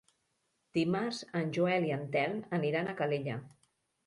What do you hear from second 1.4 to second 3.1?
en Joel i en Telm aniran a